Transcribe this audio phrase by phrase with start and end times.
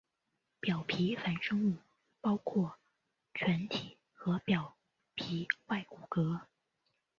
[0.59, 1.75] 表皮衍生物
[2.21, 2.79] 包括
[3.35, 4.75] 腺体和表
[5.13, 6.41] 皮外骨骼。